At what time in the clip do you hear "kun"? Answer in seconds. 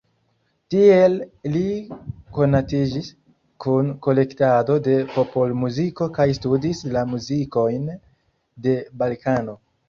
3.65-3.91